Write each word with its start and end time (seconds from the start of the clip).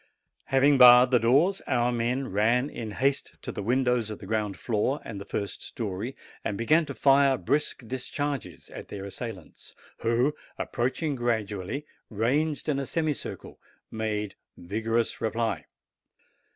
Having 0.45 0.79
barred 0.79 1.11
the 1.11 1.19
doors, 1.19 1.61
our 1.67 1.91
men 1.91 2.31
ran 2.31 2.71
in 2.71 2.89
haste 2.89 3.33
to 3.43 3.51
the 3.51 3.61
windows 3.61 4.09
of 4.09 4.17
the 4.17 4.25
ground 4.25 4.57
floor 4.57 4.99
and 5.05 5.21
the 5.21 5.25
first 5.25 5.61
story, 5.61 6.15
and 6.43 6.57
began 6.57 6.87
to 6.87 6.95
fire 6.95 7.37
brisk 7.37 7.87
discharges 7.87 8.71
at 8.71 8.87
their 8.87 9.05
assailants, 9.05 9.75
who, 9.99 10.35
approaching 10.57 11.13
gradually, 11.15 11.85
ranged 12.09 12.67
in 12.67 12.79
a 12.79 12.87
semicircle, 12.87 13.59
made 13.91 14.33
vigorous 14.57 15.21
reply. 15.21 15.65